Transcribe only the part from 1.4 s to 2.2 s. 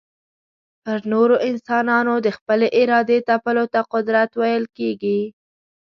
انسانانو